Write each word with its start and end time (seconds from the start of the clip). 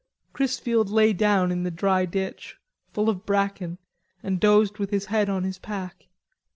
Chrisfield 0.33 0.89
lay 0.89 1.13
down 1.13 1.51
in 1.51 1.61
the 1.61 1.69
dry 1.69 2.07
ditch, 2.07 2.57
full 2.91 3.07
of 3.07 3.23
bracken, 3.23 3.77
and 4.23 4.39
dozed 4.39 4.79
with 4.79 4.89
his 4.89 5.05
head 5.13 5.29
on 5.29 5.43
his 5.43 5.59
pack. 5.59 6.07